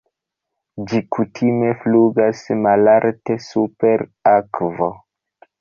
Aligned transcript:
Ĝi 0.93 1.01
kutime 1.15 1.69
flugas 1.83 2.41
malalte 2.63 3.39
super 3.49 4.07
akvo. 4.37 4.93